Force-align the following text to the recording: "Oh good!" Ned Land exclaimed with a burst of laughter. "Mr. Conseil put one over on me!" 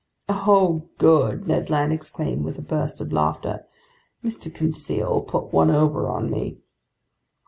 "Oh 0.27 0.89
good!" 0.97 1.47
Ned 1.47 1.69
Land 1.69 1.93
exclaimed 1.93 2.43
with 2.43 2.57
a 2.57 2.61
burst 2.63 3.01
of 3.01 3.13
laughter. 3.13 3.67
"Mr. 4.23 4.51
Conseil 4.51 5.21
put 5.21 5.53
one 5.53 5.69
over 5.69 6.09
on 6.09 6.31
me!" 6.31 6.57